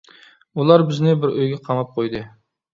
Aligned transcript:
ئۇلار 0.61 0.85
بىزنى 0.87 1.15
بىر 1.25 1.37
ئۆيگە 1.37 1.63
قاماپ 1.71 1.95
قويدى. 2.01 2.27